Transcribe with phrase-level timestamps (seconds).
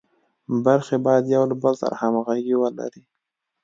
[0.65, 3.01] برخې باید یو له بل سره همغږي ولري.